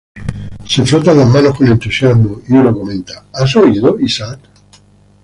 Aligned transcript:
Se 0.65 0.83
frotan 0.83 1.19
las 1.19 1.29
manos 1.29 1.55
con 1.55 1.67
entusiasmo, 1.67 2.41
y 2.47 2.53
uno 2.53 2.73
comenta: 2.73 3.23
"¿Has 3.33 3.55
oído, 3.55 3.99
Isaac? 3.99 4.39